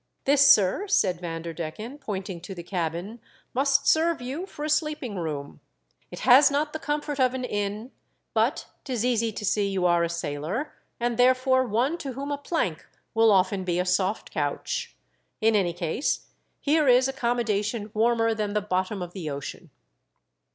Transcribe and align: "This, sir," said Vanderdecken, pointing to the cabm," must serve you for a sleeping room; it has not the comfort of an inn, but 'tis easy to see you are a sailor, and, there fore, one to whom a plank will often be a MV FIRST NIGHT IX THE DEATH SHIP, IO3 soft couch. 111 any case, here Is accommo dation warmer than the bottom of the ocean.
"This, 0.25 0.47
sir," 0.51 0.87
said 0.87 1.21
Vanderdecken, 1.21 1.99
pointing 1.99 2.41
to 2.41 2.55
the 2.55 2.63
cabm," 2.63 3.19
must 3.53 3.85
serve 3.87 4.19
you 4.19 4.47
for 4.47 4.65
a 4.65 4.67
sleeping 4.69 5.15
room; 5.15 5.59
it 6.09 6.21
has 6.21 6.49
not 6.49 6.73
the 6.73 6.79
comfort 6.79 7.19
of 7.19 7.35
an 7.35 7.43
inn, 7.43 7.91
but 8.33 8.65
'tis 8.83 9.05
easy 9.05 9.31
to 9.31 9.45
see 9.45 9.69
you 9.69 9.85
are 9.85 10.03
a 10.03 10.09
sailor, 10.09 10.73
and, 10.99 11.19
there 11.19 11.35
fore, 11.35 11.67
one 11.67 11.99
to 11.99 12.13
whom 12.13 12.31
a 12.31 12.37
plank 12.39 12.83
will 13.13 13.31
often 13.31 13.63
be 13.63 13.77
a 13.77 13.83
MV 13.83 13.85
FIRST 13.85 13.99
NIGHT 13.99 14.09
IX 14.09 14.17
THE 14.17 14.23
DEATH 14.23 14.23
SHIP, 14.23 14.23
IO3 14.23 14.23
soft 14.23 14.31
couch. 14.31 14.95
111 15.41 15.59
any 15.67 15.73
case, 15.73 16.27
here 16.59 16.87
Is 16.87 17.07
accommo 17.07 17.43
dation 17.45 17.91
warmer 17.93 18.33
than 18.33 18.53
the 18.53 18.61
bottom 18.61 19.03
of 19.03 19.13
the 19.13 19.29
ocean. 19.29 19.69